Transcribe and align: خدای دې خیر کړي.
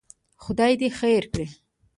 خدای 0.43 0.73
دې 0.81 0.89
خیر 0.99 1.23
کړي. 1.31 1.47